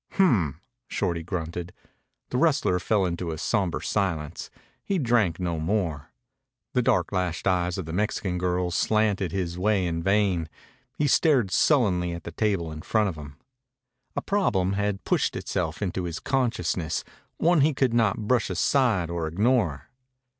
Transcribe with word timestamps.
"Hmp!" 0.13 0.55
Shorty 0.87 1.21
grunted. 1.21 1.73
The 2.31 2.39
rustler 2.39 2.79
fell 2.79 3.05
into 3.05 3.29
a 3.29 3.37
somber 3.37 3.81
silence. 3.81 4.49
He 4.83 4.97
drank 4.97 5.39
no 5.39 5.59
more. 5.59 6.09
The 6.73 6.81
dark 6.81 7.11
lashed 7.11 7.45
eyes 7.45 7.77
of 7.77 7.85
the 7.85 7.93
Mexican 7.93 8.39
girls 8.39 8.73
slanted 8.73 9.31
his 9.31 9.59
way 9.59 9.85
in 9.85 10.01
vain. 10.01 10.49
He 10.97 11.05
stared 11.05 11.51
sullenly 11.51 12.13
at 12.13 12.23
the 12.23 12.31
table 12.31 12.71
in 12.71 12.81
front 12.81 13.09
of 13.09 13.15
him. 13.15 13.35
A 14.15 14.23
problem 14.23 14.73
had 14.73 15.03
pushed 15.03 15.35
itself 15.35 15.83
into 15.83 16.05
his 16.05 16.19
consciousness, 16.19 17.03
one 17.37 17.61
he 17.61 17.71
could 17.71 17.93
not 17.93 18.27
brush 18.27 18.49
aside 18.49 19.11
or 19.11 19.27
ignore. 19.27 19.91